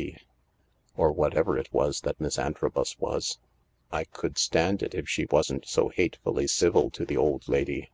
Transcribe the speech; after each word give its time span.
D., 0.00 0.16
or 0.96 1.12
whatever 1.12 1.58
it 1.58 1.70
was 1.74 2.00
that 2.00 2.18
Miss 2.18 2.38
Antrobus 2.38 2.98
was? 2.98 3.36
I 3.92 4.04
could 4.04 4.38
stand 4.38 4.82
it 4.82 4.94
if 4.94 5.06
she 5.06 5.26
wasn't 5.30 5.66
so 5.68 5.90
hatefully 5.90 6.46
civil 6.46 6.88
to 6.92 7.04
the 7.04 7.18
old 7.18 7.48
lady." 7.50 7.90